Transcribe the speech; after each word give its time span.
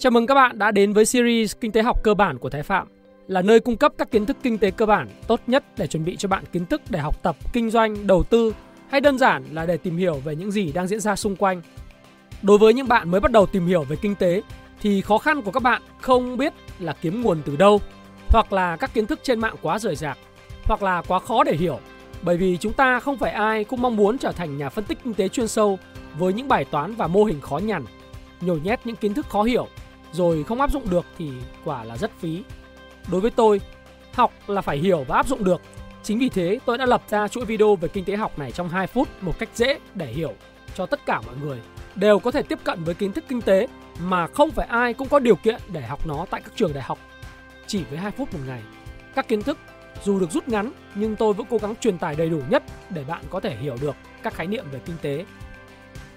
Chào 0.00 0.10
mừng 0.10 0.26
các 0.26 0.34
bạn 0.34 0.58
đã 0.58 0.70
đến 0.70 0.92
với 0.92 1.06
series 1.06 1.56
Kinh 1.60 1.72
tế 1.72 1.82
học 1.82 2.02
cơ 2.02 2.14
bản 2.14 2.38
của 2.38 2.50
Thái 2.50 2.62
Phạm, 2.62 2.88
là 3.26 3.42
nơi 3.42 3.60
cung 3.60 3.76
cấp 3.76 3.92
các 3.98 4.10
kiến 4.10 4.26
thức 4.26 4.36
kinh 4.42 4.58
tế 4.58 4.70
cơ 4.70 4.86
bản 4.86 5.08
tốt 5.26 5.40
nhất 5.46 5.64
để 5.76 5.86
chuẩn 5.86 6.04
bị 6.04 6.16
cho 6.16 6.28
bạn 6.28 6.44
kiến 6.52 6.66
thức 6.66 6.82
để 6.88 6.98
học 6.98 7.22
tập, 7.22 7.36
kinh 7.52 7.70
doanh, 7.70 8.06
đầu 8.06 8.22
tư 8.22 8.54
hay 8.88 9.00
đơn 9.00 9.18
giản 9.18 9.44
là 9.52 9.66
để 9.66 9.76
tìm 9.76 9.96
hiểu 9.96 10.14
về 10.14 10.36
những 10.36 10.50
gì 10.50 10.72
đang 10.72 10.86
diễn 10.86 11.00
ra 11.00 11.16
xung 11.16 11.36
quanh. 11.36 11.62
Đối 12.42 12.58
với 12.58 12.74
những 12.74 12.88
bạn 12.88 13.10
mới 13.10 13.20
bắt 13.20 13.32
đầu 13.32 13.46
tìm 13.46 13.66
hiểu 13.66 13.82
về 13.82 13.96
kinh 14.02 14.14
tế 14.14 14.42
thì 14.80 15.00
khó 15.00 15.18
khăn 15.18 15.42
của 15.42 15.50
các 15.50 15.62
bạn 15.62 15.82
không 16.00 16.36
biết 16.36 16.52
là 16.78 16.94
kiếm 17.00 17.22
nguồn 17.22 17.42
từ 17.44 17.56
đâu, 17.56 17.80
hoặc 18.28 18.52
là 18.52 18.76
các 18.76 18.94
kiến 18.94 19.06
thức 19.06 19.20
trên 19.22 19.40
mạng 19.40 19.56
quá 19.62 19.78
rời 19.78 19.96
rạc, 19.96 20.18
hoặc 20.64 20.82
là 20.82 21.02
quá 21.08 21.18
khó 21.18 21.44
để 21.44 21.52
hiểu. 21.52 21.80
Bởi 22.22 22.36
vì 22.36 22.56
chúng 22.56 22.72
ta 22.72 23.00
không 23.00 23.16
phải 23.16 23.32
ai 23.32 23.64
cũng 23.64 23.82
mong 23.82 23.96
muốn 23.96 24.18
trở 24.18 24.32
thành 24.32 24.58
nhà 24.58 24.68
phân 24.68 24.84
tích 24.84 24.98
kinh 25.04 25.14
tế 25.14 25.28
chuyên 25.28 25.48
sâu 25.48 25.78
với 26.18 26.32
những 26.32 26.48
bài 26.48 26.64
toán 26.64 26.94
và 26.94 27.06
mô 27.06 27.24
hình 27.24 27.40
khó 27.40 27.58
nhằn, 27.58 27.84
nhồi 28.40 28.60
nhét 28.64 28.86
những 28.86 28.96
kiến 28.96 29.14
thức 29.14 29.26
khó 29.28 29.42
hiểu 29.42 29.68
rồi 30.12 30.44
không 30.44 30.60
áp 30.60 30.70
dụng 30.70 30.90
được 30.90 31.06
thì 31.18 31.30
quả 31.64 31.84
là 31.84 31.96
rất 31.96 32.10
phí. 32.18 32.42
Đối 33.10 33.20
với 33.20 33.30
tôi, 33.30 33.60
học 34.12 34.32
là 34.46 34.60
phải 34.60 34.78
hiểu 34.78 35.04
và 35.08 35.16
áp 35.16 35.26
dụng 35.26 35.44
được. 35.44 35.60
Chính 36.02 36.18
vì 36.18 36.28
thế 36.28 36.58
tôi 36.66 36.78
đã 36.78 36.86
lập 36.86 37.02
ra 37.08 37.28
chuỗi 37.28 37.44
video 37.44 37.76
về 37.76 37.88
kinh 37.88 38.04
tế 38.04 38.16
học 38.16 38.38
này 38.38 38.52
trong 38.52 38.68
2 38.68 38.86
phút 38.86 39.08
một 39.20 39.38
cách 39.38 39.48
dễ 39.54 39.78
để 39.94 40.06
hiểu 40.06 40.34
cho 40.74 40.86
tất 40.86 41.06
cả 41.06 41.20
mọi 41.26 41.36
người 41.42 41.60
đều 41.94 42.18
có 42.18 42.30
thể 42.30 42.42
tiếp 42.42 42.58
cận 42.64 42.84
với 42.84 42.94
kiến 42.94 43.12
thức 43.12 43.24
kinh 43.28 43.42
tế 43.42 43.66
mà 44.00 44.26
không 44.26 44.50
phải 44.50 44.66
ai 44.66 44.94
cũng 44.94 45.08
có 45.08 45.18
điều 45.18 45.36
kiện 45.36 45.60
để 45.72 45.80
học 45.80 46.06
nó 46.06 46.26
tại 46.30 46.40
các 46.44 46.52
trường 46.56 46.72
đại 46.72 46.82
học. 46.82 46.98
Chỉ 47.66 47.84
với 47.90 47.98
2 47.98 48.10
phút 48.10 48.34
một 48.34 48.40
ngày, 48.46 48.62
các 49.14 49.28
kiến 49.28 49.42
thức 49.42 49.58
dù 50.04 50.20
được 50.20 50.30
rút 50.30 50.48
ngắn 50.48 50.72
nhưng 50.94 51.16
tôi 51.16 51.32
vẫn 51.32 51.46
cố 51.50 51.58
gắng 51.58 51.74
truyền 51.80 51.98
tải 51.98 52.14
đầy 52.14 52.28
đủ 52.28 52.40
nhất 52.50 52.62
để 52.90 53.04
bạn 53.04 53.24
có 53.30 53.40
thể 53.40 53.56
hiểu 53.56 53.76
được 53.80 53.96
các 54.22 54.34
khái 54.34 54.46
niệm 54.46 54.64
về 54.72 54.80
kinh 54.84 54.96
tế. 55.02 55.24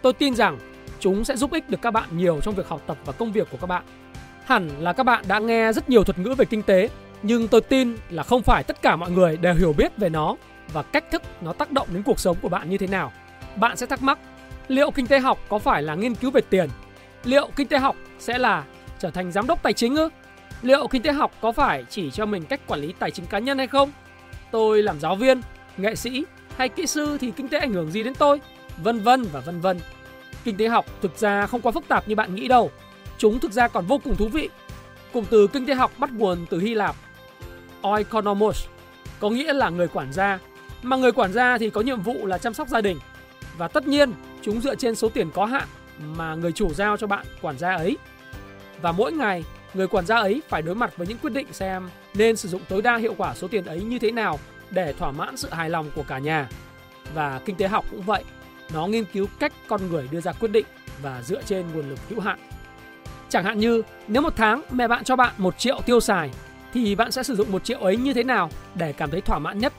Tôi 0.02 0.14
tin 0.14 0.36
rằng 0.36 0.58
chúng 1.02 1.26
sẽ 1.26 1.36
giúp 1.36 1.52
ích 1.52 1.70
được 1.70 1.82
các 1.82 1.92
bạn 1.92 2.10
nhiều 2.18 2.40
trong 2.44 2.56
việc 2.56 2.68
học 2.68 2.82
tập 2.88 2.98
và 3.06 3.14
công 3.14 3.32
việc 3.32 3.48
của 3.52 3.58
các 3.62 3.68
bạn. 3.68 3.84
Hẳn 4.46 4.70
là 4.80 4.94
các 4.94 5.04
bạn 5.04 5.24
đã 5.28 5.40
nghe 5.40 5.74
rất 5.74 5.90
nhiều 5.90 6.04
thuật 6.04 6.20
ngữ 6.20 6.36
về 6.38 6.46
kinh 6.46 6.64
tế, 6.64 6.90
nhưng 7.24 7.48
tôi 7.48 7.62
tin 7.62 7.96
là 8.10 8.24
không 8.24 8.42
phải 8.42 8.64
tất 8.64 8.82
cả 8.82 8.96
mọi 8.96 9.12
người 9.12 9.38
đều 9.38 9.54
hiểu 9.54 9.74
biết 9.74 9.98
về 9.98 10.10
nó 10.10 10.36
và 10.74 10.84
cách 10.84 11.12
thức 11.12 11.22
nó 11.42 11.54
tác 11.54 11.72
động 11.72 11.88
đến 11.94 12.04
cuộc 12.04 12.20
sống 12.20 12.38
của 12.42 12.50
bạn 12.50 12.70
như 12.70 12.78
thế 12.78 12.88
nào. 12.88 13.12
Bạn 13.56 13.78
sẽ 13.78 13.86
thắc 13.86 14.04
mắc, 14.04 14.20
liệu 14.68 14.92
kinh 14.92 15.08
tế 15.08 15.20
học 15.20 15.40
có 15.50 15.60
phải 15.60 15.84
là 15.84 15.96
nghiên 15.96 16.16
cứu 16.16 16.32
về 16.32 16.42
tiền? 16.50 16.70
Liệu 17.24 17.50
kinh 17.56 17.68
tế 17.68 17.78
học 17.78 17.96
sẽ 18.20 18.38
là 18.38 18.64
trở 19.00 19.12
thành 19.12 19.32
giám 19.32 19.48
đốc 19.48 19.64
tài 19.64 19.74
chính 19.74 19.96
ư? 19.96 20.10
Liệu 20.62 20.88
kinh 20.88 21.02
tế 21.02 21.12
học 21.12 21.32
có 21.42 21.52
phải 21.52 21.86
chỉ 21.90 22.12
cho 22.12 22.26
mình 22.26 22.46
cách 22.46 22.68
quản 22.68 22.82
lý 22.82 22.94
tài 23.00 23.12
chính 23.12 23.26
cá 23.26 23.40
nhân 23.40 23.58
hay 23.58 23.68
không? 23.68 23.92
Tôi 24.52 24.84
làm 24.84 25.00
giáo 25.00 25.16
viên, 25.16 25.42
nghệ 25.78 25.96
sĩ 25.96 26.26
hay 26.58 26.70
kỹ 26.70 26.88
sư 26.88 27.18
thì 27.22 27.32
kinh 27.32 27.48
tế 27.48 27.60
ảnh 27.60 27.74
hưởng 27.74 27.92
gì 27.92 28.04
đến 28.04 28.14
tôi? 28.16 28.42
Vân 28.84 29.00
vân 29.00 29.24
và 29.32 29.40
vân 29.40 29.62
vân. 29.62 29.80
Kinh 30.44 30.58
tế 30.58 30.68
học 30.68 30.86
thực 31.02 31.18
ra 31.18 31.48
không 31.48 31.62
quá 31.62 31.72
phức 31.72 31.88
tạp 31.88 32.08
như 32.08 32.16
bạn 32.16 32.36
nghĩ 32.36 32.48
đâu. 32.48 32.72
Chúng 33.18 33.40
thực 33.40 33.52
ra 33.52 33.68
còn 33.68 33.86
vô 33.86 33.98
cùng 33.98 34.16
thú 34.16 34.28
vị. 34.28 34.50
Cụm 35.14 35.26
từ 35.30 35.48
kinh 35.48 35.66
tế 35.66 35.74
học 35.74 35.92
bắt 35.98 36.12
nguồn 36.14 36.46
từ 36.50 36.60
Hy 36.60 36.74
Lạp. 36.74 36.96
Oikonomos 37.82 38.66
có 39.20 39.30
nghĩa 39.30 39.54
là 39.54 39.70
người 39.70 39.88
quản 39.88 40.14
gia, 40.14 40.40
mà 40.82 40.98
người 40.98 41.12
quản 41.12 41.34
gia 41.34 41.58
thì 41.58 41.70
có 41.70 41.82
nhiệm 41.82 42.02
vụ 42.02 42.26
là 42.26 42.38
chăm 42.38 42.54
sóc 42.54 42.68
gia 42.68 42.82
đình. 42.82 43.00
Và 43.58 43.68
tất 43.68 43.88
nhiên, 43.88 44.14
chúng 44.42 44.62
dựa 44.62 44.76
trên 44.76 44.96
số 44.96 45.10
tiền 45.10 45.32
có 45.32 45.46
hạn 45.46 45.68
mà 46.16 46.36
người 46.36 46.52
chủ 46.52 46.74
giao 46.74 46.98
cho 46.98 47.08
bạn 47.08 47.26
quản 47.42 47.58
gia 47.58 47.76
ấy. 47.76 47.98
Và 48.82 48.92
mỗi 48.92 49.12
ngày, 49.12 49.44
người 49.74 49.88
quản 49.88 50.06
gia 50.06 50.16
ấy 50.16 50.42
phải 50.50 50.62
đối 50.62 50.76
mặt 50.76 50.98
với 50.98 51.08
những 51.08 51.18
quyết 51.18 51.34
định 51.34 51.48
xem 51.52 51.90
nên 52.14 52.36
sử 52.36 52.50
dụng 52.50 52.62
tối 52.70 52.82
đa 52.82 52.98
hiệu 52.98 53.14
quả 53.18 53.36
số 53.36 53.48
tiền 53.48 53.66
ấy 53.66 53.82
như 53.82 54.00
thế 54.00 54.12
nào 54.12 54.40
để 54.70 54.94
thỏa 54.94 55.12
mãn 55.12 55.38
sự 55.38 55.50
hài 55.52 55.70
lòng 55.70 55.92
của 55.96 56.04
cả 56.04 56.20
nhà. 56.20 56.50
Và 57.14 57.42
kinh 57.46 57.56
tế 57.56 57.68
học 57.68 57.86
cũng 57.92 58.02
vậy. 58.02 58.24
Nó 58.74 58.88
nghiên 58.88 59.06
cứu 59.06 59.28
cách 59.40 59.54
con 59.68 59.90
người 59.90 60.08
đưa 60.12 60.22
ra 60.22 60.32
quyết 60.32 60.52
định 60.52 60.66
và 61.02 61.22
dựa 61.22 61.42
trên 61.46 61.66
nguồn 61.74 61.90
lực 61.90 62.00
hữu 62.10 62.20
hạn. 62.20 62.40
Chẳng 63.30 63.44
hạn 63.44 63.60
như 63.60 63.82
nếu 64.08 64.22
một 64.22 64.34
tháng 64.36 64.62
mẹ 64.72 64.88
bạn 64.88 65.04
cho 65.04 65.16
bạn 65.16 65.34
một 65.38 65.58
triệu 65.58 65.82
tiêu 65.86 66.00
xài 66.00 66.30
thì 66.74 66.96
bạn 66.96 67.12
sẽ 67.12 67.24
sử 67.24 67.36
dụng 67.36 67.52
một 67.52 67.64
triệu 67.64 67.80
ấy 67.80 67.98
như 67.98 68.14
thế 68.14 68.24
nào 68.24 68.50
để 68.76 68.94
cảm 68.94 69.12
thấy 69.12 69.22
thỏa 69.22 69.40
mãn 69.40 69.60
nhất. 69.60 69.74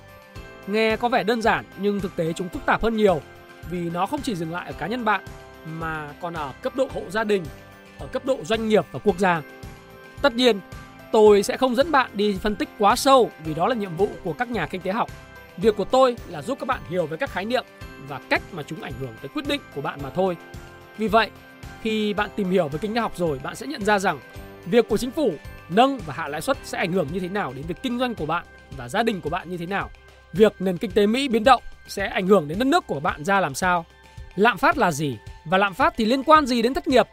Nghe 0.67 0.97
có 0.97 1.09
vẻ 1.09 1.25
đơn 1.25 1.43
giản 1.43 1.65
nhưng 1.79 2.01
thực 2.01 2.17
tế 2.17 2.33
chúng 2.33 2.49
phức 2.49 2.67
tạp 2.67 2.83
hơn 2.83 2.97
nhiều 2.97 3.21
vì 3.71 3.91
nó 3.91 4.07
không 4.07 4.23
chỉ 4.23 4.35
dừng 4.35 4.53
lại 4.53 4.67
ở 4.67 4.73
cá 4.73 4.87
nhân 4.87 5.05
bạn 5.05 5.25
mà 5.67 6.13
còn 6.21 6.35
ở 6.35 6.53
cấp 6.63 6.77
độ 6.77 6.89
hộ 6.95 7.03
gia 7.11 7.25
đình, 7.25 7.45
ở 7.99 8.07
cấp 8.07 8.25
độ 8.25 8.39
doanh 8.45 8.69
nghiệp 8.69 8.87
và 8.93 8.99
quốc 9.05 9.19
gia. 9.19 9.43
Tất 10.23 10.35
nhiên, 10.35 10.61
tôi 11.13 11.43
sẽ 11.43 11.57
không 11.57 11.75
dẫn 11.75 11.93
bạn 11.93 12.11
đi 12.15 12.39
phân 12.43 12.57
tích 12.57 12.69
quá 12.79 12.97
sâu 12.97 13.31
vì 13.45 13.55
đó 13.55 13.67
là 13.67 13.75
nhiệm 13.75 13.97
vụ 13.97 14.09
của 14.25 14.33
các 14.33 14.51
nhà 14.51 14.67
kinh 14.67 14.81
tế 14.81 14.93
học. 14.93 15.11
Việc 15.57 15.77
của 15.77 15.85
tôi 15.85 16.17
là 16.29 16.43
giúp 16.43 16.59
các 16.61 16.67
bạn 16.67 16.81
hiểu 16.89 17.07
về 17.07 17.17
các 17.17 17.31
khái 17.31 17.45
niệm 17.45 17.65
và 18.09 18.21
cách 18.31 18.43
mà 18.53 18.63
chúng 18.63 18.83
ảnh 18.83 18.93
hưởng 19.01 19.15
tới 19.23 19.29
quyết 19.29 19.47
định 19.49 19.61
của 19.75 19.81
bạn 19.81 19.99
mà 20.03 20.11
thôi. 20.11 20.37
Vì 20.99 21.09
vậy, 21.09 21.31
khi 21.83 22.15
bạn 22.15 22.31
tìm 22.37 22.51
hiểu 22.51 22.69
về 22.69 22.79
kinh 22.83 22.95
tế 22.95 23.01
học 23.01 23.13
rồi, 23.17 23.41
bạn 23.43 23.57
sẽ 23.57 23.67
nhận 23.67 23.85
ra 23.85 23.99
rằng 23.99 24.19
việc 24.67 24.89
của 24.89 24.97
chính 24.97 25.11
phủ 25.11 25.33
nâng 25.69 25.99
và 26.07 26.15
hạ 26.15 26.29
lãi 26.29 26.41
suất 26.41 26.57
sẽ 26.65 26.79
ảnh 26.79 26.93
hưởng 26.93 27.07
như 27.13 27.21
thế 27.21 27.29
nào 27.29 27.53
đến 27.57 27.65
việc 27.69 27.83
kinh 27.83 27.99
doanh 27.99 28.15
của 28.15 28.27
bạn 28.27 28.45
và 28.77 28.89
gia 28.89 29.03
đình 29.03 29.21
của 29.21 29.31
bạn 29.31 29.51
như 29.51 29.57
thế 29.57 29.67
nào. 29.67 29.91
Việc 30.33 30.53
nền 30.59 30.77
kinh 30.77 30.91
tế 30.91 31.07
Mỹ 31.07 31.29
biến 31.29 31.45
động 31.45 31.63
sẽ 31.87 32.07
ảnh 32.07 32.27
hưởng 32.27 32.49
đến 32.49 32.59
đất 32.59 32.65
nước 32.65 32.87
của 32.87 33.01
bạn 33.01 33.25
ra 33.25 33.41
làm 33.41 33.55
sao. 33.55 33.85
Lạm 34.37 34.59
phát 34.59 34.79
là 34.79 34.93
gì? 34.93 35.19
Và 35.45 35.59
lạm 35.59 35.75
phát 35.75 35.95
thì 35.97 36.05
liên 36.05 36.25
quan 36.25 36.47
gì 36.47 36.63
đến 36.63 36.75
thất 36.75 36.89
nghiệp? 36.89 37.07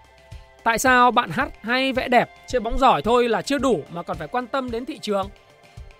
Tại 0.63 0.77
sao 0.77 1.11
bạn 1.11 1.29
hát 1.29 1.49
hay 1.61 1.93
vẽ 1.93 2.07
đẹp, 2.07 2.29
chơi 2.47 2.59
bóng 2.59 2.79
giỏi 2.79 3.01
thôi 3.01 3.29
là 3.29 3.41
chưa 3.41 3.57
đủ 3.57 3.83
mà 3.89 4.03
còn 4.03 4.17
phải 4.17 4.27
quan 4.27 4.47
tâm 4.47 4.71
đến 4.71 4.85
thị 4.85 4.99
trường? 4.99 5.29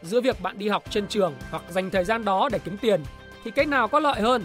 Giữa 0.02 0.22
việc 0.22 0.42
bạn 0.42 0.60
đi 0.60 0.70
học 0.70 0.84
trên 0.90 1.08
trường 1.08 1.34
hoặc 1.52 1.64
dành 1.70 1.90
thời 1.90 2.04
gian 2.04 2.26
đó 2.26 2.50
để 2.52 2.60
kiếm 2.60 2.78
tiền 2.78 3.02
thì 3.44 3.52
cách 3.52 3.68
nào 3.68 3.88
có 3.88 4.00
lợi 4.00 4.22
hơn? 4.22 4.44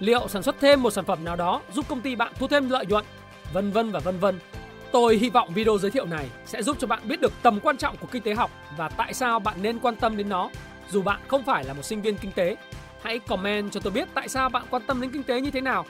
Liệu 0.00 0.28
sản 0.28 0.42
xuất 0.42 0.56
thêm 0.60 0.82
một 0.82 0.90
sản 0.90 1.04
phẩm 1.04 1.24
nào 1.24 1.36
đó 1.36 1.62
giúp 1.72 1.88
công 1.88 2.00
ty 2.00 2.14
bạn 2.14 2.32
thu 2.38 2.48
thêm 2.48 2.70
lợi 2.70 2.86
nhuận, 2.86 3.04
vân 3.52 3.70
vân 3.70 3.92
và 3.92 4.00
vân 4.00 4.18
vân. 4.18 4.38
Tôi 4.92 5.16
hy 5.16 5.30
vọng 5.30 5.48
video 5.54 5.78
giới 5.78 5.90
thiệu 5.90 6.06
này 6.06 6.28
sẽ 6.46 6.62
giúp 6.62 6.76
cho 6.80 6.86
bạn 6.86 7.00
biết 7.08 7.20
được 7.20 7.32
tầm 7.42 7.60
quan 7.60 7.76
trọng 7.76 7.96
của 7.96 8.06
kinh 8.06 8.22
tế 8.22 8.34
học 8.34 8.50
và 8.76 8.88
tại 8.88 9.14
sao 9.14 9.40
bạn 9.40 9.56
nên 9.62 9.78
quan 9.78 9.96
tâm 9.96 10.16
đến 10.16 10.28
nó 10.28 10.50
dù 10.90 11.02
bạn 11.02 11.20
không 11.28 11.44
phải 11.44 11.64
là 11.64 11.74
một 11.74 11.82
sinh 11.82 12.02
viên 12.02 12.16
kinh 12.16 12.32
tế. 12.32 12.56
Hãy 13.02 13.18
comment 13.18 13.72
cho 13.72 13.80
tôi 13.80 13.92
biết 13.92 14.08
tại 14.14 14.28
sao 14.28 14.48
bạn 14.48 14.64
quan 14.70 14.82
tâm 14.86 15.00
đến 15.00 15.10
kinh 15.10 15.22
tế 15.22 15.40
như 15.40 15.50
thế 15.50 15.60
nào. 15.60 15.86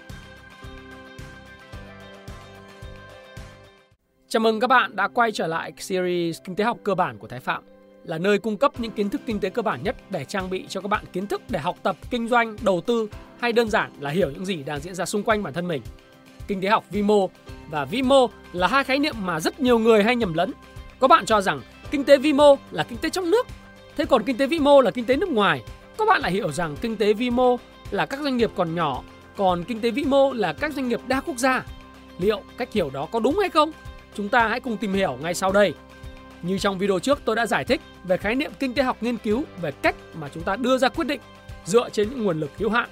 Chào 4.29 4.41
mừng 4.41 4.61
các 4.61 4.67
bạn 4.67 4.97
đã 4.97 5.09
quay 5.09 5.33
trở 5.33 5.47
lại 5.47 5.73
series 5.79 6.39
Kinh 6.45 6.57
tế 6.57 6.65
học 6.65 6.79
cơ 6.85 6.95
bản 6.95 7.19
của 7.19 7.29
Thái 7.29 7.41
Phạm 7.41 7.63
là 8.05 8.19
nơi 8.19 8.39
cung 8.39 8.57
cấp 8.57 8.81
những 8.81 8.93
kiến 8.93 9.11
thức 9.11 9.21
kinh 9.27 9.41
tế 9.41 9.51
cơ 9.51 9.63
bản 9.63 9.83
nhất 9.83 9.97
để 10.11 10.25
trang 10.25 10.51
bị 10.51 10.67
cho 10.69 10.81
các 10.81 10.89
bạn 10.89 11.05
kiến 11.13 11.27
thức 11.27 11.43
để 11.49 11.59
học 11.59 11.77
tập, 11.83 11.97
kinh 12.11 12.29
doanh, 12.29 12.57
đầu 12.63 12.81
tư 12.81 13.09
hay 13.45 13.53
đơn 13.53 13.71
giản 13.71 13.91
là 14.01 14.11
hiểu 14.11 14.31
những 14.31 14.45
gì 14.45 14.63
đang 14.63 14.81
diễn 14.81 14.95
ra 14.95 15.07
xung 15.07 15.23
quanh 15.23 15.43
bản 15.43 15.53
thân 15.53 15.69
mình. 15.69 15.83
Kinh 16.47 16.61
tế 16.61 16.69
học 16.69 16.85
vi 16.91 17.03
mô 17.03 17.31
và 17.71 17.85
vĩ 17.85 18.03
mô 18.03 18.27
là 18.53 18.67
hai 18.67 18.85
khái 18.85 18.99
niệm 18.99 19.15
mà 19.19 19.41
rất 19.41 19.61
nhiều 19.61 19.79
người 19.79 20.03
hay 20.03 20.17
nhầm 20.17 20.35
lẫn. 20.35 20.53
Có 20.99 21.09
bạn 21.09 21.27
cho 21.27 21.41
rằng 21.41 21.61
kinh 21.91 22.05
tế 22.05 22.19
vi 22.19 22.33
mô 22.33 22.57
là 22.71 22.85
kinh 22.85 22.99
tế 22.99 23.11
trong 23.11 23.31
nước, 23.31 23.47
thế 23.97 24.05
còn 24.05 24.23
kinh 24.23 24.37
tế 24.37 24.47
vĩ 24.47 24.59
mô 24.59 24.81
là 24.81 24.91
kinh 24.91 25.05
tế 25.05 25.17
nước 25.17 25.29
ngoài. 25.29 25.63
Có 25.97 26.07
bạn 26.07 26.21
lại 26.21 26.33
hiểu 26.33 26.53
rằng 26.53 26.77
kinh 26.81 26.97
tế 26.97 27.13
vi 27.13 27.31
mô 27.31 27.57
là 27.91 28.07
các 28.07 28.21
doanh 28.21 28.37
nghiệp 28.37 28.51
còn 28.57 28.75
nhỏ, 28.75 29.03
còn 29.37 29.65
kinh 29.65 29.81
tế 29.81 29.91
vĩ 29.91 30.05
mô 30.05 30.33
là 30.33 30.53
các 30.53 30.73
doanh 30.73 30.89
nghiệp 30.89 31.01
đa 31.07 31.21
quốc 31.21 31.39
gia. 31.39 31.65
Liệu 32.19 32.43
cách 32.57 32.73
hiểu 32.73 32.91
đó 32.91 33.07
có 33.13 33.21
đúng 33.21 33.39
hay 33.39 33.51
không? 33.51 33.73
Chúng 34.15 34.29
ta 34.29 34.49
hãy 34.49 34.61
cùng 34.61 34.77
tìm 34.77 34.93
hiểu 34.93 35.19
ngay 35.23 35.35
sau 35.35 35.53
đây. 35.53 35.75
Như 36.43 36.59
trong 36.59 36.79
video 36.79 36.99
trước 36.99 37.21
tôi 37.25 37.37
đã 37.37 37.47
giải 37.47 37.65
thích 37.65 37.81
về 38.05 38.17
khái 38.17 38.35
niệm 38.35 38.53
kinh 38.59 38.75
tế 38.75 38.83
học 38.83 38.97
nghiên 39.01 39.17
cứu 39.17 39.45
về 39.63 39.73
cách 39.83 39.95
mà 40.15 40.29
chúng 40.35 40.43
ta 40.43 40.57
đưa 40.57 40.79
ra 40.79 40.89
quyết 40.89 41.05
định 41.05 41.21
dựa 41.65 41.89
trên 41.91 42.11
những 42.11 42.25
nguồn 42.25 42.41
lực 42.41 42.51
hữu 42.59 42.71
hạn. 42.71 42.89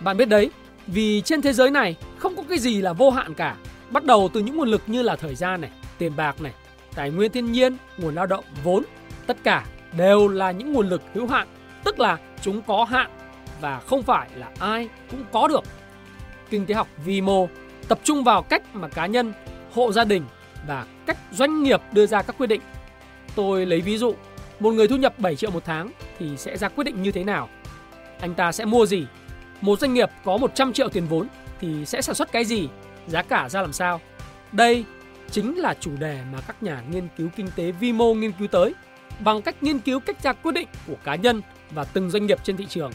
Bạn 0.00 0.16
biết 0.16 0.28
đấy, 0.28 0.50
vì 0.86 1.22
trên 1.24 1.42
thế 1.42 1.52
giới 1.52 1.70
này 1.70 1.96
không 2.18 2.36
có 2.36 2.42
cái 2.48 2.58
gì 2.58 2.80
là 2.80 2.92
vô 2.92 3.10
hạn 3.10 3.34
cả. 3.34 3.56
Bắt 3.90 4.04
đầu 4.04 4.30
từ 4.34 4.40
những 4.40 4.56
nguồn 4.56 4.68
lực 4.68 4.82
như 4.86 5.02
là 5.02 5.16
thời 5.16 5.34
gian 5.34 5.60
này, 5.60 5.70
tiền 5.98 6.12
bạc 6.16 6.40
này, 6.40 6.52
tài 6.94 7.10
nguyên 7.10 7.32
thiên 7.32 7.52
nhiên, 7.52 7.76
nguồn 7.98 8.14
lao 8.14 8.26
động, 8.26 8.44
vốn, 8.64 8.84
tất 9.26 9.36
cả 9.44 9.66
đều 9.92 10.28
là 10.28 10.50
những 10.50 10.72
nguồn 10.72 10.88
lực 10.88 11.02
hữu 11.14 11.26
hạn, 11.26 11.48
tức 11.84 12.00
là 12.00 12.18
chúng 12.42 12.62
có 12.62 12.84
hạn 12.84 13.10
và 13.60 13.80
không 13.80 14.02
phải 14.02 14.28
là 14.36 14.50
ai 14.58 14.88
cũng 15.10 15.24
có 15.32 15.48
được. 15.48 15.62
Kinh 16.50 16.66
tế 16.66 16.74
học 16.74 16.88
vi 17.04 17.20
mô 17.20 17.48
tập 17.88 18.00
trung 18.04 18.24
vào 18.24 18.42
cách 18.42 18.62
mà 18.74 18.88
cá 18.88 19.06
nhân, 19.06 19.32
hộ 19.72 19.92
gia 19.92 20.04
đình 20.04 20.24
và 20.66 20.86
cách 21.06 21.16
doanh 21.32 21.62
nghiệp 21.62 21.80
đưa 21.92 22.06
ra 22.06 22.22
các 22.22 22.38
quyết 22.38 22.46
định. 22.46 22.60
Tôi 23.34 23.66
lấy 23.66 23.80
ví 23.80 23.98
dụ, 23.98 24.14
một 24.60 24.70
người 24.70 24.88
thu 24.88 24.96
nhập 24.96 25.18
7 25.18 25.36
triệu 25.36 25.50
một 25.50 25.64
tháng 25.64 25.90
thì 26.18 26.36
sẽ 26.36 26.56
ra 26.56 26.68
quyết 26.68 26.84
định 26.84 27.02
như 27.02 27.12
thế 27.12 27.24
nào? 27.24 27.48
Anh 28.20 28.34
ta 28.34 28.52
sẽ 28.52 28.64
mua 28.64 28.86
gì? 28.86 29.06
Một 29.60 29.80
doanh 29.80 29.94
nghiệp 29.94 30.10
có 30.24 30.36
100 30.36 30.72
triệu 30.72 30.88
tiền 30.88 31.06
vốn 31.06 31.26
thì 31.60 31.86
sẽ 31.86 32.02
sản 32.02 32.14
xuất 32.14 32.32
cái 32.32 32.44
gì? 32.44 32.68
Giá 33.06 33.22
cả 33.22 33.48
ra 33.48 33.62
làm 33.62 33.72
sao? 33.72 34.00
Đây 34.52 34.84
chính 35.30 35.58
là 35.58 35.74
chủ 35.80 35.90
đề 35.98 36.20
mà 36.32 36.40
các 36.40 36.62
nhà 36.62 36.82
nghiên 36.90 37.08
cứu 37.16 37.28
kinh 37.36 37.48
tế 37.56 37.72
vi 37.72 37.92
mô 37.92 38.14
nghiên 38.14 38.32
cứu 38.32 38.48
tới 38.48 38.74
bằng 39.20 39.42
cách 39.42 39.62
nghiên 39.62 39.78
cứu 39.78 40.00
cách 40.00 40.22
ra 40.22 40.32
quyết 40.32 40.52
định 40.52 40.68
của 40.86 40.94
cá 41.04 41.14
nhân 41.14 41.42
và 41.70 41.84
từng 41.84 42.10
doanh 42.10 42.26
nghiệp 42.26 42.38
trên 42.44 42.56
thị 42.56 42.66
trường. 42.66 42.92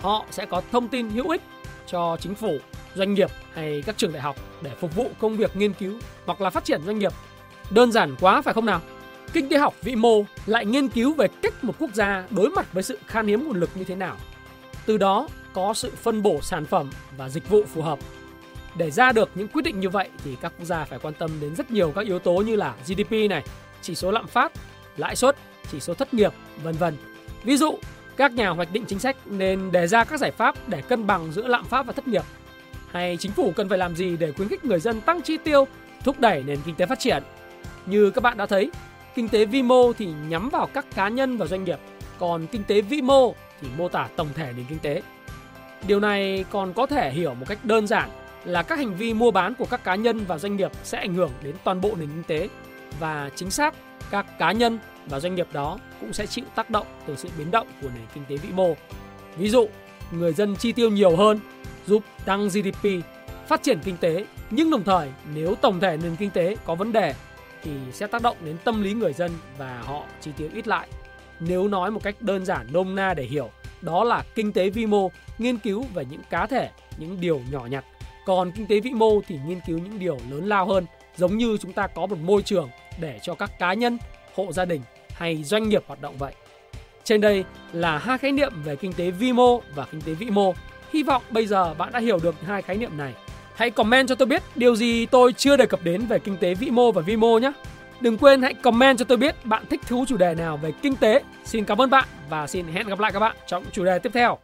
Họ 0.00 0.26
sẽ 0.30 0.46
có 0.46 0.62
thông 0.72 0.88
tin 0.88 1.10
hữu 1.10 1.28
ích 1.28 1.42
cho 1.86 2.16
chính 2.20 2.34
phủ, 2.34 2.58
doanh 2.94 3.14
nghiệp 3.14 3.30
hay 3.54 3.82
các 3.86 3.96
trường 3.96 4.12
đại 4.12 4.22
học 4.22 4.36
để 4.62 4.70
phục 4.80 4.94
vụ 4.94 5.10
công 5.18 5.36
việc 5.36 5.56
nghiên 5.56 5.72
cứu 5.72 5.98
hoặc 6.26 6.40
là 6.40 6.50
phát 6.50 6.64
triển 6.64 6.80
doanh 6.86 6.98
nghiệp. 6.98 7.12
Đơn 7.70 7.92
giản 7.92 8.14
quá 8.20 8.42
phải 8.42 8.54
không 8.54 8.66
nào? 8.66 8.80
Kinh 9.32 9.48
tế 9.48 9.58
học 9.58 9.74
vĩ 9.82 9.96
mô 9.96 10.24
lại 10.46 10.66
nghiên 10.66 10.88
cứu 10.88 11.14
về 11.14 11.28
cách 11.42 11.64
một 11.64 11.74
quốc 11.78 11.90
gia 11.94 12.24
đối 12.30 12.50
mặt 12.50 12.72
với 12.72 12.82
sự 12.82 12.98
khan 13.06 13.26
hiếm 13.26 13.44
nguồn 13.44 13.60
lực 13.60 13.70
như 13.74 13.84
thế 13.84 13.94
nào. 13.94 14.16
Từ 14.86 14.98
đó 14.98 15.28
có 15.54 15.74
sự 15.74 15.90
phân 16.02 16.22
bổ 16.22 16.40
sản 16.42 16.64
phẩm 16.64 16.90
và 17.16 17.28
dịch 17.28 17.48
vụ 17.48 17.62
phù 17.64 17.82
hợp. 17.82 17.98
Để 18.76 18.90
ra 18.90 19.12
được 19.12 19.30
những 19.34 19.48
quyết 19.48 19.62
định 19.62 19.80
như 19.80 19.88
vậy 19.88 20.08
thì 20.24 20.36
các 20.40 20.52
quốc 20.58 20.66
gia 20.66 20.84
phải 20.84 20.98
quan 20.98 21.14
tâm 21.14 21.30
đến 21.40 21.54
rất 21.54 21.70
nhiều 21.70 21.92
các 21.94 22.06
yếu 22.06 22.18
tố 22.18 22.32
như 22.36 22.56
là 22.56 22.74
GDP 22.86 23.10
này, 23.30 23.44
chỉ 23.82 23.94
số 23.94 24.10
lạm 24.10 24.26
phát, 24.26 24.52
lãi 24.96 25.16
suất, 25.16 25.36
chỉ 25.72 25.80
số 25.80 25.94
thất 25.94 26.14
nghiệp, 26.14 26.32
vân 26.62 26.74
vân. 26.74 26.96
Ví 27.44 27.56
dụ, 27.56 27.78
các 28.16 28.32
nhà 28.32 28.48
hoạch 28.48 28.72
định 28.72 28.84
chính 28.84 28.98
sách 28.98 29.16
nên 29.26 29.72
đề 29.72 29.86
ra 29.86 30.04
các 30.04 30.20
giải 30.20 30.30
pháp 30.30 30.68
để 30.68 30.82
cân 30.82 31.06
bằng 31.06 31.32
giữa 31.32 31.46
lạm 31.46 31.64
phát 31.64 31.86
và 31.86 31.92
thất 31.92 32.08
nghiệp. 32.08 32.24
Hay 32.90 33.16
chính 33.20 33.32
phủ 33.32 33.52
cần 33.56 33.68
phải 33.68 33.78
làm 33.78 33.96
gì 33.96 34.16
để 34.16 34.32
khuyến 34.32 34.48
khích 34.48 34.64
người 34.64 34.80
dân 34.80 35.00
tăng 35.00 35.22
chi 35.22 35.36
tiêu, 35.36 35.66
thúc 36.04 36.20
đẩy 36.20 36.42
nền 36.42 36.58
kinh 36.66 36.74
tế 36.74 36.86
phát 36.86 36.98
triển. 36.98 37.22
Như 37.86 38.10
các 38.10 38.20
bạn 38.20 38.36
đã 38.36 38.46
thấy, 38.46 38.70
kinh 39.14 39.28
tế 39.28 39.44
vi 39.44 39.62
mô 39.62 39.92
thì 39.92 40.08
nhắm 40.28 40.48
vào 40.48 40.68
các 40.74 40.86
cá 40.94 41.08
nhân 41.08 41.36
và 41.36 41.46
doanh 41.46 41.64
nghiệp, 41.64 41.78
còn 42.18 42.46
kinh 42.46 42.64
tế 42.64 42.80
vĩ 42.80 43.02
mô 43.02 43.34
thì 43.60 43.68
mô 43.76 43.88
tả 43.88 44.08
tổng 44.16 44.28
thể 44.34 44.52
nền 44.56 44.66
kinh 44.68 44.78
tế. 44.78 45.02
Điều 45.86 46.00
này 46.00 46.44
còn 46.50 46.72
có 46.72 46.86
thể 46.86 47.10
hiểu 47.10 47.34
một 47.34 47.46
cách 47.48 47.64
đơn 47.64 47.86
giản 47.86 48.10
là 48.44 48.62
các 48.62 48.78
hành 48.78 48.94
vi 48.94 49.14
mua 49.14 49.30
bán 49.30 49.54
của 49.54 49.66
các 49.70 49.84
cá 49.84 49.94
nhân 49.94 50.24
và 50.28 50.38
doanh 50.38 50.56
nghiệp 50.56 50.70
sẽ 50.84 50.98
ảnh 50.98 51.14
hưởng 51.14 51.30
đến 51.42 51.54
toàn 51.64 51.80
bộ 51.80 51.94
nền 51.98 52.08
kinh 52.08 52.22
tế 52.22 52.48
và 53.00 53.30
chính 53.36 53.50
xác 53.50 53.74
các 54.10 54.38
cá 54.38 54.52
nhân 54.52 54.78
và 55.06 55.20
doanh 55.20 55.34
nghiệp 55.34 55.48
đó 55.52 55.78
cũng 56.00 56.12
sẽ 56.12 56.26
chịu 56.26 56.44
tác 56.54 56.70
động 56.70 56.86
từ 57.06 57.16
sự 57.16 57.28
biến 57.38 57.50
động 57.50 57.66
của 57.82 57.88
nền 57.94 58.04
kinh 58.14 58.24
tế 58.28 58.36
vĩ 58.36 58.48
mô. 58.52 58.74
Ví 59.36 59.48
dụ, 59.48 59.68
người 60.12 60.32
dân 60.32 60.56
chi 60.56 60.72
tiêu 60.72 60.90
nhiều 60.90 61.16
hơn 61.16 61.40
giúp 61.86 62.02
tăng 62.24 62.48
GDP, 62.48 62.88
phát 63.46 63.62
triển 63.62 63.78
kinh 63.84 63.96
tế, 63.96 64.26
nhưng 64.50 64.70
đồng 64.70 64.84
thời 64.84 65.08
nếu 65.34 65.54
tổng 65.54 65.80
thể 65.80 65.96
nền 66.02 66.16
kinh 66.16 66.30
tế 66.30 66.56
có 66.64 66.74
vấn 66.74 66.92
đề 66.92 67.14
thì 67.62 67.70
sẽ 67.92 68.06
tác 68.06 68.22
động 68.22 68.36
đến 68.44 68.56
tâm 68.64 68.82
lý 68.82 68.92
người 68.92 69.12
dân 69.12 69.30
và 69.58 69.82
họ 69.84 70.02
chi 70.20 70.30
tiêu 70.36 70.48
ít 70.54 70.68
lại. 70.68 70.88
Nếu 71.40 71.68
nói 71.68 71.90
một 71.90 72.02
cách 72.02 72.14
đơn 72.20 72.44
giản 72.44 72.66
nôm 72.72 72.94
na 72.94 73.14
để 73.14 73.24
hiểu, 73.24 73.50
đó 73.84 74.04
là 74.04 74.24
kinh 74.34 74.52
tế 74.52 74.70
vi 74.70 74.86
mô 74.86 75.10
nghiên 75.38 75.58
cứu 75.58 75.84
về 75.94 76.04
những 76.10 76.20
cá 76.30 76.46
thể, 76.46 76.68
những 76.98 77.20
điều 77.20 77.40
nhỏ 77.50 77.66
nhặt. 77.70 77.84
Còn 78.26 78.52
kinh 78.52 78.66
tế 78.66 78.80
vĩ 78.80 78.90
mô 78.90 79.20
thì 79.26 79.38
nghiên 79.46 79.60
cứu 79.66 79.78
những 79.78 79.98
điều 79.98 80.18
lớn 80.30 80.48
lao 80.48 80.66
hơn, 80.66 80.86
giống 81.16 81.36
như 81.36 81.56
chúng 81.56 81.72
ta 81.72 81.86
có 81.86 82.06
một 82.06 82.18
môi 82.18 82.42
trường 82.42 82.68
để 83.00 83.18
cho 83.22 83.34
các 83.34 83.58
cá 83.58 83.74
nhân, 83.74 83.98
hộ 84.34 84.52
gia 84.52 84.64
đình 84.64 84.80
hay 85.08 85.44
doanh 85.44 85.68
nghiệp 85.68 85.84
hoạt 85.86 86.00
động 86.00 86.18
vậy. 86.18 86.32
Trên 87.04 87.20
đây 87.20 87.44
là 87.72 87.98
hai 87.98 88.18
khái 88.18 88.32
niệm 88.32 88.52
về 88.64 88.76
kinh 88.76 88.92
tế 88.92 89.10
vi 89.10 89.32
mô 89.32 89.60
và 89.74 89.86
kinh 89.92 90.00
tế 90.00 90.12
vĩ 90.12 90.30
mô. 90.30 90.54
Hy 90.92 91.02
vọng 91.02 91.22
bây 91.30 91.46
giờ 91.46 91.74
bạn 91.74 91.92
đã 91.92 92.00
hiểu 92.00 92.18
được 92.22 92.34
hai 92.46 92.62
khái 92.62 92.76
niệm 92.76 92.96
này. 92.96 93.14
Hãy 93.54 93.70
comment 93.70 94.08
cho 94.08 94.14
tôi 94.14 94.26
biết 94.26 94.42
điều 94.54 94.76
gì 94.76 95.06
tôi 95.06 95.32
chưa 95.32 95.56
đề 95.56 95.66
cập 95.66 95.82
đến 95.82 96.06
về 96.06 96.18
kinh 96.18 96.36
tế 96.36 96.54
vĩ 96.54 96.70
mô 96.70 96.92
và 96.92 97.02
vi 97.02 97.16
mô 97.16 97.38
nhé. 97.38 97.52
Đừng 98.04 98.18
quên 98.18 98.42
hãy 98.42 98.54
comment 98.54 98.98
cho 98.98 99.04
tôi 99.04 99.18
biết 99.18 99.46
bạn 99.46 99.64
thích 99.70 99.80
thú 99.86 100.04
chủ 100.08 100.16
đề 100.16 100.34
nào 100.34 100.56
về 100.56 100.72
kinh 100.82 100.96
tế. 100.96 101.22
Xin 101.44 101.64
cảm 101.64 101.80
ơn 101.80 101.90
bạn 101.90 102.08
và 102.28 102.46
xin 102.46 102.66
hẹn 102.66 102.88
gặp 102.88 102.98
lại 102.98 103.12
các 103.12 103.20
bạn 103.20 103.36
trong 103.46 103.64
chủ 103.72 103.84
đề 103.84 103.98
tiếp 103.98 104.10
theo. 104.14 104.38